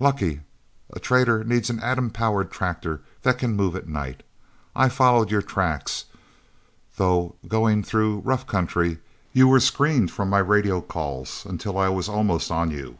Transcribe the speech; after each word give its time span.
Lucky 0.00 0.42
a 0.92 1.00
trader 1.00 1.42
needs 1.42 1.70
an 1.70 1.80
atom 1.80 2.10
powered 2.10 2.50
tractor 2.50 3.00
that 3.22 3.38
can 3.38 3.56
move 3.56 3.74
at 3.74 3.88
night. 3.88 4.22
I 4.76 4.90
followed 4.90 5.30
your 5.30 5.40
tracks, 5.40 6.04
though 6.96 7.36
going 7.48 7.82
through 7.82 8.18
rough 8.18 8.46
country, 8.46 8.98
you 9.32 9.48
were 9.48 9.60
screened 9.60 10.10
from 10.10 10.28
my 10.28 10.40
radio 10.40 10.82
calls 10.82 11.46
until 11.48 11.78
I 11.78 11.88
was 11.88 12.06
almost 12.06 12.50
on 12.50 12.70
you. 12.70 12.98